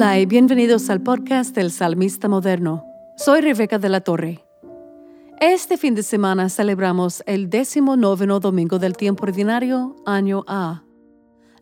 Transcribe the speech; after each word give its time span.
Hola 0.00 0.18
y 0.18 0.24
bienvenidos 0.24 0.88
al 0.88 1.02
podcast 1.02 1.54
del 1.54 1.70
Salmista 1.70 2.26
Moderno. 2.26 2.86
Soy 3.18 3.42
Rebeca 3.42 3.78
de 3.78 3.90
la 3.90 4.00
Torre. 4.00 4.42
Este 5.38 5.76
fin 5.76 5.94
de 5.94 6.02
semana 6.02 6.48
celebramos 6.48 7.22
el 7.26 7.50
décimo 7.50 7.98
noveno 7.98 8.40
domingo 8.40 8.78
del 8.78 8.96
tiempo 8.96 9.24
ordinario, 9.24 9.96
año 10.06 10.42
A. 10.46 10.84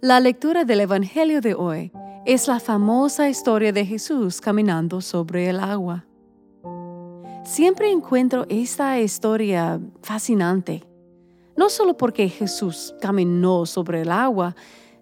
La 0.00 0.20
lectura 0.20 0.64
del 0.64 0.82
Evangelio 0.82 1.40
de 1.40 1.54
hoy 1.54 1.90
es 2.26 2.46
la 2.46 2.60
famosa 2.60 3.28
historia 3.28 3.72
de 3.72 3.84
Jesús 3.84 4.40
caminando 4.40 5.00
sobre 5.00 5.48
el 5.48 5.58
agua. 5.58 6.06
Siempre 7.44 7.90
encuentro 7.90 8.46
esta 8.48 9.00
historia 9.00 9.80
fascinante, 10.00 10.84
no 11.56 11.68
solo 11.68 11.96
porque 11.96 12.28
Jesús 12.28 12.94
caminó 13.00 13.66
sobre 13.66 14.02
el 14.02 14.12
agua, 14.12 14.54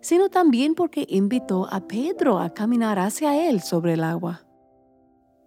sino 0.07 0.29
también 0.29 0.77
porque 0.77 1.05
invitó 1.09 1.67
a 1.69 1.81
Pedro 1.81 2.39
a 2.39 2.55
caminar 2.55 2.97
hacia 2.97 3.49
él 3.49 3.61
sobre 3.61 3.95
el 3.95 4.05
agua. 4.05 4.47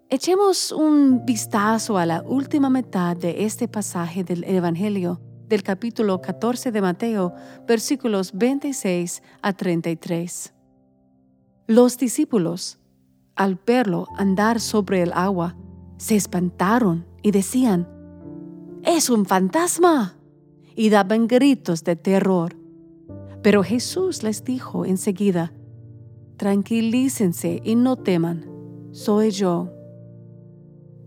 Echemos 0.09 0.73
un 0.73 1.25
vistazo 1.25 1.97
a 1.97 2.05
la 2.05 2.21
última 2.23 2.69
mitad 2.69 3.15
de 3.15 3.45
este 3.45 3.69
pasaje 3.69 4.25
del 4.25 4.43
Evangelio 4.43 5.21
del 5.47 5.63
capítulo 5.63 6.19
14 6.19 6.73
de 6.73 6.81
Mateo, 6.81 7.33
versículos 7.65 8.33
26 8.33 9.23
a 9.41 9.53
33. 9.53 10.53
Los 11.67 11.97
discípulos, 11.97 12.79
al 13.37 13.57
verlo 13.65 14.07
andar 14.17 14.59
sobre 14.59 15.03
el 15.03 15.13
agua, 15.13 15.55
se 15.95 16.17
espantaron 16.17 17.07
y 17.23 17.31
decían, 17.31 17.87
¡Es 18.83 19.09
un 19.09 19.25
fantasma! 19.25 20.17
y 20.75 20.89
daban 20.89 21.27
gritos 21.27 21.85
de 21.85 21.95
terror. 21.95 22.58
Pero 23.41 23.63
Jesús 23.63 24.23
les 24.23 24.43
dijo 24.43 24.85
enseguida, 24.85 25.53
Tranquilícense 26.37 27.61
y 27.63 27.75
no 27.75 27.97
teman, 27.97 28.45
soy 28.91 29.31
yo. 29.31 29.69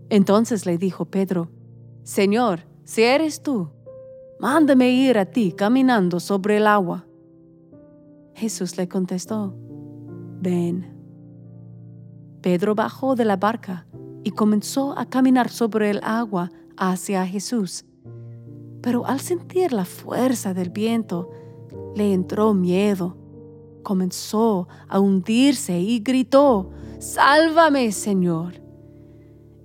Entonces 0.09 0.65
le 0.65 0.77
dijo 0.77 1.05
Pedro, 1.05 1.49
Señor, 2.03 2.61
si 2.83 3.03
eres 3.03 3.41
tú, 3.41 3.69
mándame 4.39 4.91
ir 4.91 5.17
a 5.17 5.25
ti 5.25 5.51
caminando 5.51 6.19
sobre 6.19 6.57
el 6.57 6.67
agua. 6.67 7.07
Jesús 8.35 8.77
le 8.77 8.87
contestó, 8.87 9.55
Ven. 10.39 10.93
Pedro 12.41 12.75
bajó 12.75 13.15
de 13.15 13.25
la 13.25 13.37
barca 13.37 13.87
y 14.23 14.31
comenzó 14.31 14.97
a 14.97 15.05
caminar 15.05 15.49
sobre 15.49 15.89
el 15.89 15.99
agua 16.03 16.51
hacia 16.77 17.25
Jesús. 17.25 17.85
Pero 18.81 19.05
al 19.05 19.19
sentir 19.19 19.71
la 19.71 19.85
fuerza 19.85 20.53
del 20.53 20.69
viento, 20.69 21.29
le 21.95 22.13
entró 22.13 22.53
miedo. 22.53 23.17
Comenzó 23.83 24.67
a 24.87 24.99
hundirse 24.99 25.79
y 25.79 25.99
gritó, 25.99 26.69
Sálvame, 26.99 27.91
Señor. 27.91 28.61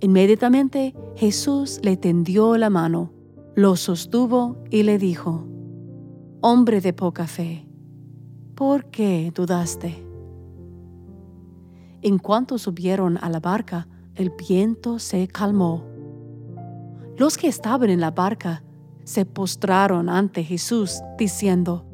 Inmediatamente 0.01 0.95
Jesús 1.15 1.79
le 1.83 1.97
tendió 1.97 2.57
la 2.57 2.69
mano, 2.69 3.11
lo 3.55 3.75
sostuvo 3.75 4.57
y 4.69 4.83
le 4.83 4.97
dijo, 4.97 5.45
Hombre 6.41 6.79
de 6.79 6.93
poca 6.93 7.27
fe, 7.27 7.67
¿por 8.55 8.85
qué 8.85 9.31
dudaste? 9.35 10.05
En 12.01 12.17
cuanto 12.17 12.57
subieron 12.57 13.17
a 13.17 13.29
la 13.29 13.41
barca, 13.41 13.87
el 14.15 14.31
viento 14.31 14.99
se 14.99 15.27
calmó. 15.27 15.83
Los 17.17 17.37
que 17.37 17.47
estaban 17.47 17.89
en 17.89 17.99
la 17.99 18.11
barca 18.11 18.63
se 19.03 19.25
postraron 19.25 20.07
ante 20.07 20.43
Jesús, 20.43 21.01
diciendo, 21.17 21.88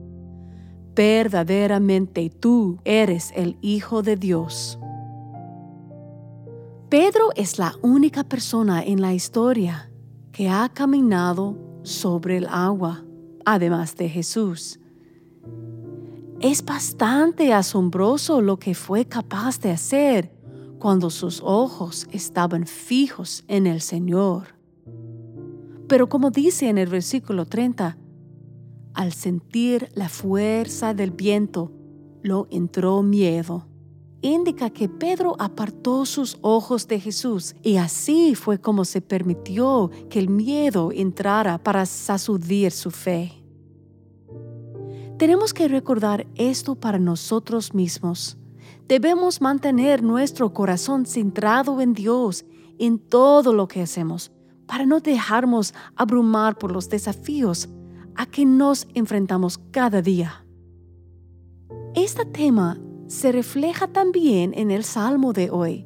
verdaderamente 0.96 2.30
tú 2.30 2.80
eres 2.86 3.32
el 3.36 3.58
Hijo 3.62 4.02
de 4.02 4.16
Dios. 4.16 4.80
Pedro 6.90 7.32
es 7.36 7.60
la 7.60 7.76
única 7.82 8.24
persona 8.24 8.82
en 8.82 9.02
la 9.02 9.14
historia 9.14 9.92
que 10.32 10.50
ha 10.50 10.70
caminado 10.70 11.58
sobre 11.84 12.38
el 12.38 12.48
agua, 12.48 13.04
además 13.44 13.96
de 13.98 14.08
Jesús. 14.08 14.80
Es 16.40 16.64
bastante 16.64 17.54
asombroso 17.54 18.42
lo 18.42 18.58
que 18.58 18.76
fue 18.76 19.06
capaz 19.06 19.60
de 19.60 19.72
hacer 19.72 20.32
cuando 20.80 21.10
sus 21.10 21.42
ojos 21.44 22.08
estaban 22.12 22.66
fijos 22.68 23.44
en 23.48 23.68
el 23.68 23.82
Señor. 23.82 24.56
Pero 25.88 26.08
como 26.08 26.32
dice 26.32 26.70
en 26.70 26.78
el 26.78 26.88
versículo 26.88 27.46
30, 27.46 27.98
al 28.96 29.14
sentir 29.14 29.90
la 29.94 30.10
fuerza 30.10 30.94
del 30.94 31.12
viento, 31.12 31.72
lo 32.24 32.48
entró 32.50 33.04
miedo. 33.04 33.68
Indica 34.22 34.72
que 34.72 34.90
Pedro 34.90 35.36
apartó 35.38 36.06
sus 36.06 36.40
ojos 36.42 36.88
de 36.88 37.00
Jesús 37.00 37.56
y 37.62 37.76
así 37.76 38.34
fue 38.34 38.60
como 38.60 38.84
se 38.84 39.02
permitió 39.02 39.92
que 40.10 40.18
el 40.18 40.30
miedo 40.30 40.92
entrara 40.92 41.60
para 41.60 41.86
sacudir 41.86 42.72
su 42.72 42.90
fe. 42.90 43.34
Tenemos 45.20 45.54
que 45.54 45.68
recordar 45.68 46.26
esto 46.36 46.76
para 46.76 46.98
nosotros 46.98 47.74
mismos. 47.74 48.38
Debemos 48.88 49.42
mantener 49.42 50.02
nuestro 50.02 50.54
corazón 50.54 51.06
centrado 51.06 51.80
en 51.82 51.94
Dios 51.94 52.46
en 52.80 52.98
todo 52.98 53.54
lo 53.54 53.68
que 53.68 53.82
hacemos, 53.82 54.32
para 54.66 54.86
no 54.86 55.00
dejarnos 55.00 55.74
abrumar 55.96 56.58
por 56.58 56.72
los 56.72 56.90
desafíos 56.90 57.70
a 58.16 58.26
que 58.26 58.46
nos 58.46 58.88
enfrentamos 58.94 59.60
cada 59.72 60.02
día. 60.02 60.46
Este 61.94 62.26
tema 62.26 62.80
se 63.08 63.32
refleja 63.32 63.88
también 63.88 64.54
en 64.56 64.72
el 64.72 64.84
Salmo 64.84 65.34
de 65.34 65.50
hoy, 65.50 65.86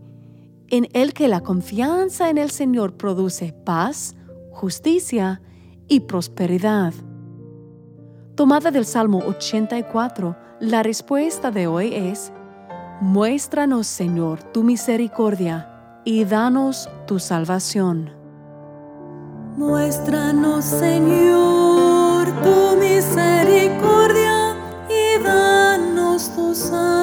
en 0.68 0.88
el 0.94 1.14
que 1.14 1.28
la 1.28 1.42
confianza 1.42 2.30
en 2.30 2.38
el 2.38 2.50
Señor 2.52 2.96
produce 2.98 3.54
paz, 3.66 4.16
justicia 4.52 5.42
y 5.88 6.02
prosperidad. 6.02 6.94
Tomada 8.36 8.72
del 8.72 8.86
Salmo 8.86 9.20
84, 9.20 10.36
la 10.62 10.84
respuesta 10.84 11.52
de 11.52 11.68
hoy 11.68 11.94
es, 11.94 12.32
Muéstranos, 13.02 13.88
Señor, 13.88 14.44
tu 14.44 14.64
misericordia 14.64 16.02
y 16.06 16.26
danos 16.26 16.90
tu 17.06 17.20
salvación. 17.20 18.12
Muéstranos, 19.58 20.66
Señor 20.66 21.69
danos 26.60 26.99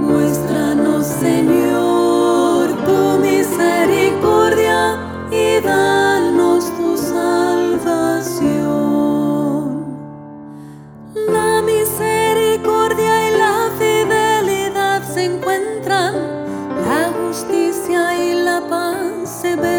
Muéstranos, 0.00 1.06
Señor, 1.06 2.68
tu 2.86 3.18
misericordia 3.18 4.98
y 5.30 5.60
danos 5.60 6.72
tu 6.76 6.96
salvación. 6.96 8.46
La 11.28 11.60
misericordia 11.62 13.28
y 13.28 13.36
la 13.36 13.70
fidelidad 13.78 15.02
se 15.02 15.24
encuentran, 15.26 16.14
la 16.86 17.12
justicia 17.20 18.16
y 18.16 18.34
la 18.42 18.60
paz 18.68 19.28
se 19.42 19.54
ven. 19.56 19.75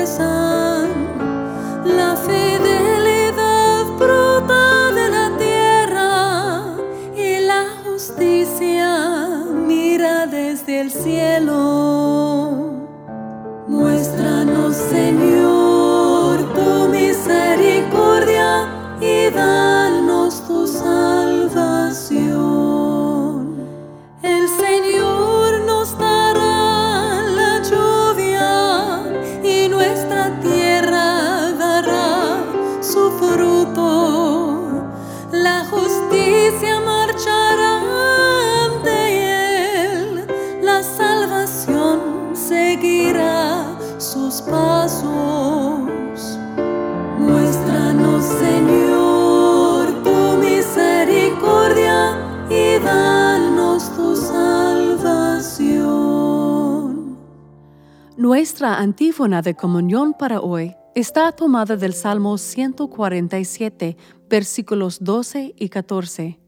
Nuestra 58.47 58.77
antífona 58.77 59.41
de 59.41 59.55
comunión 59.55 60.13
para 60.13 60.39
hoy 60.39 60.73
está 60.95 61.33
tomada 61.33 61.75
del 61.75 61.91
Salmo 61.91 62.37
147, 62.37 63.97
versículos 64.29 64.99
12 65.03 65.53
y 65.57 65.67
14. 65.67 66.39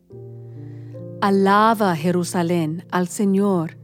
Alaba 1.20 1.94
Jerusalén 1.98 2.86
al 2.90 3.10
Señor, 3.10 3.78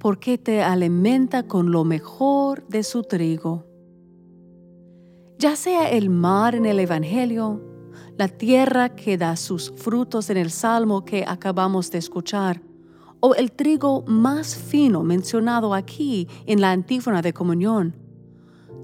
porque 0.00 0.36
te 0.36 0.64
alimenta 0.64 1.44
con 1.44 1.70
lo 1.70 1.84
mejor 1.84 2.66
de 2.66 2.82
su 2.82 3.04
trigo. 3.04 3.64
Ya 5.38 5.54
sea 5.54 5.88
el 5.90 6.10
mar 6.10 6.56
en 6.56 6.66
el 6.66 6.80
Evangelio, 6.80 7.62
la 8.18 8.26
tierra 8.26 8.96
que 8.96 9.16
da 9.16 9.36
sus 9.36 9.72
frutos 9.76 10.28
en 10.28 10.38
el 10.38 10.50
Salmo 10.50 11.04
que 11.04 11.24
acabamos 11.24 11.92
de 11.92 11.98
escuchar, 11.98 12.60
o 13.26 13.34
el 13.34 13.52
trigo 13.52 14.04
más 14.06 14.54
fino 14.54 15.02
mencionado 15.02 15.72
aquí 15.72 16.28
en 16.44 16.60
la 16.60 16.72
antífona 16.72 17.22
de 17.22 17.32
comunión. 17.32 17.96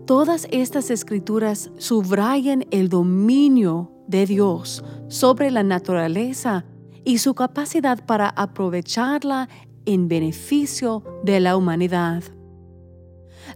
Todas 0.06 0.48
estas 0.50 0.90
escrituras 0.90 1.70
subrayan 1.76 2.64
el 2.70 2.88
dominio 2.88 3.92
de 4.08 4.24
Dios 4.24 4.82
sobre 5.08 5.50
la 5.50 5.62
naturaleza 5.62 6.64
y 7.04 7.18
su 7.18 7.34
capacidad 7.34 8.06
para 8.06 8.30
aprovecharla 8.30 9.50
en 9.84 10.08
beneficio 10.08 11.04
de 11.22 11.38
la 11.40 11.54
humanidad. 11.54 12.22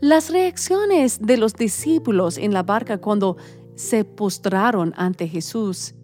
Las 0.02 0.28
reacciones 0.28 1.18
de 1.18 1.38
los 1.38 1.54
discípulos 1.54 2.36
en 2.36 2.52
la 2.52 2.62
barca 2.62 2.98
cuando 2.98 3.38
se 3.74 4.04
postraron 4.04 4.92
ante 4.98 5.28
Jesús 5.28 5.94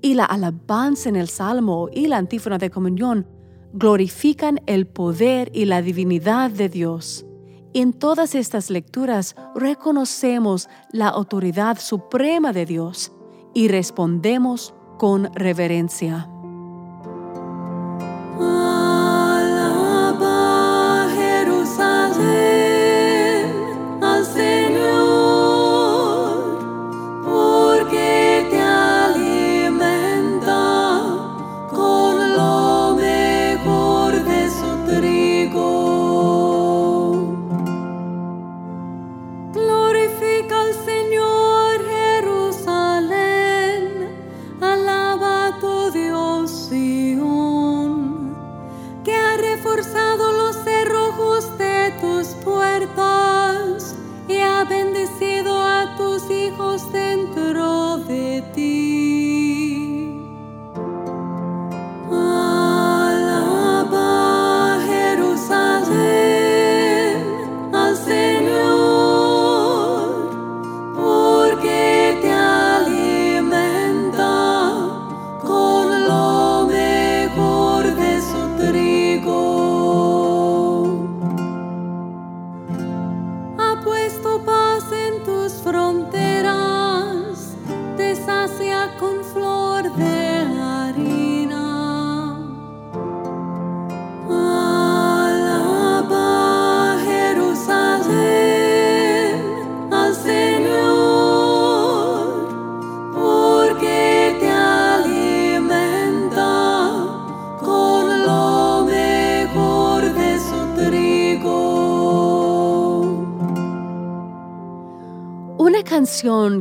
y 0.00 0.14
la 0.14 0.24
alabanza 0.24 1.08
en 1.08 1.16
el 1.16 1.28
Salmo 1.28 1.88
y 1.92 2.06
la 2.06 2.18
antífona 2.18 2.58
de 2.58 2.70
comunión 2.70 3.39
glorifican 3.72 4.60
el 4.66 4.86
poder 4.86 5.50
y 5.54 5.64
la 5.64 5.82
divinidad 5.82 6.50
de 6.50 6.68
Dios. 6.68 7.26
En 7.72 7.92
todas 7.92 8.34
estas 8.34 8.70
lecturas 8.70 9.36
reconocemos 9.54 10.68
la 10.92 11.08
autoridad 11.08 11.78
suprema 11.78 12.52
de 12.52 12.66
Dios 12.66 13.12
y 13.54 13.68
respondemos 13.68 14.74
con 14.98 15.32
reverencia. 15.34 16.29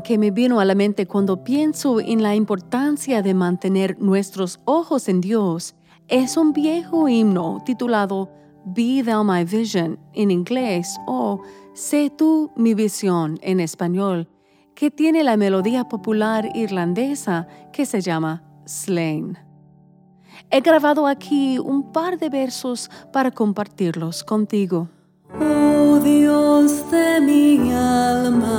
Que 0.04 0.18
me 0.18 0.32
vino 0.32 0.62
a 0.62 0.66
la 0.66 0.74
mente 0.74 1.06
cuando 1.06 1.44
pienso 1.44 2.00
en 2.00 2.24
la 2.24 2.34
importancia 2.34 3.22
de 3.22 3.34
mantener 3.34 4.00
nuestros 4.00 4.62
ojos 4.64 5.10
en 5.10 5.20
Dios 5.20 5.76
es 6.08 6.38
un 6.38 6.54
viejo 6.54 7.10
himno 7.10 7.62
titulado 7.66 8.30
Be 8.64 9.04
Thou 9.04 9.26
My 9.26 9.44
Vision 9.44 10.00
en 10.14 10.32
inglés 10.32 10.96
o 11.08 11.42
Sé 11.74 12.10
tú 12.10 12.52
mi 12.56 12.74
visión 12.74 13.38
en 13.42 13.60
español, 13.60 14.30
que 14.76 14.92
tiene 14.92 15.26
la 15.26 15.36
melodía 15.36 15.84
popular 15.90 16.50
irlandesa 16.56 17.48
que 17.74 17.86
se 17.86 18.00
llama 18.00 18.44
Slain. 18.66 19.38
He 20.52 20.62
grabado 20.62 21.06
aquí 21.06 21.60
un 21.60 21.92
par 21.92 22.18
de 22.18 22.30
versos 22.30 22.90
para 23.12 23.32
compartirlos 23.32 24.24
contigo. 24.24 24.88
Oh 25.38 26.00
Dios 26.00 26.90
de 26.90 27.20
mi 27.22 27.74
alma, 27.74 28.59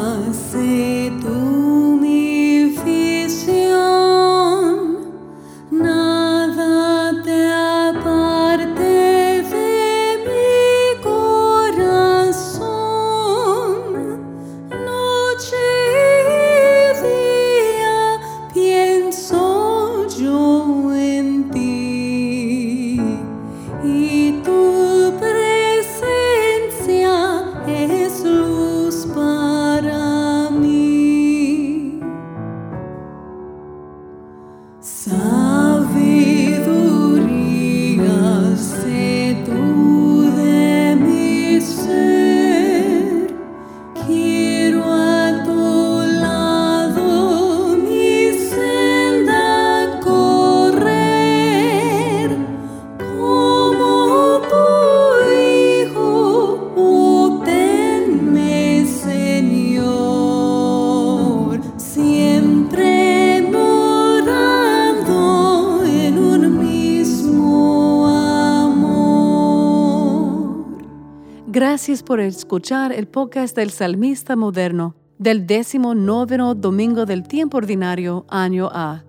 Gracias 71.81 72.03
por 72.03 72.21
escuchar 72.21 72.93
el 72.93 73.09
podcast 73.09 73.57
del 73.57 73.71
Salmista 73.71 74.37
Moderno 74.37 74.97
del 75.17 75.47
décimo 75.47 75.95
noveno 75.95 76.55
domingo 76.55 77.07
del 77.07 77.27
tiempo 77.27 77.57
ordinario, 77.57 78.27
año 78.29 78.69
A. 78.71 79.05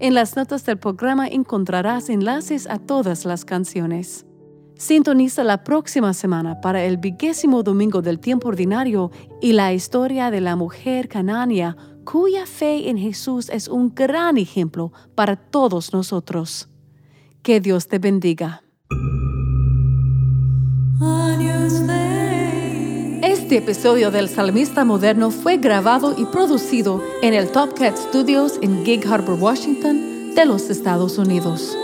En 0.00 0.14
las 0.14 0.34
notas 0.34 0.66
del 0.66 0.76
programa 0.76 1.28
encontrarás 1.28 2.10
enlaces 2.10 2.66
a 2.66 2.80
todas 2.80 3.26
las 3.26 3.44
canciones. 3.44 4.26
Sintoniza 4.74 5.44
la 5.44 5.62
próxima 5.62 6.12
semana 6.14 6.60
para 6.60 6.82
el 6.82 6.96
vigésimo 6.96 7.62
domingo 7.62 8.02
del 8.02 8.18
tiempo 8.18 8.48
ordinario 8.48 9.12
y 9.40 9.52
la 9.52 9.72
historia 9.72 10.32
de 10.32 10.40
la 10.40 10.56
mujer 10.56 11.06
canania 11.06 11.76
cuya 12.04 12.44
fe 12.44 12.90
en 12.90 12.98
Jesús 12.98 13.48
es 13.50 13.68
un 13.68 13.94
gran 13.94 14.36
ejemplo 14.36 14.90
para 15.14 15.36
todos 15.36 15.92
nosotros. 15.92 16.68
Que 17.44 17.60
Dios 17.60 17.86
te 17.86 18.00
bendiga. 18.00 18.64
Este 23.46 23.58
episodio 23.58 24.10
del 24.10 24.28
Salmista 24.28 24.84
Moderno 24.84 25.30
fue 25.30 25.58
grabado 25.58 26.16
y 26.18 26.24
producido 26.24 27.00
en 27.22 27.32
el 27.32 27.52
Top 27.52 27.78
Cat 27.78 27.96
Studios 27.96 28.58
en 28.60 28.84
Gig 28.84 29.06
Harbor, 29.06 29.38
Washington, 29.40 30.34
de 30.34 30.44
los 30.46 30.68
Estados 30.68 31.16
Unidos. 31.16 31.78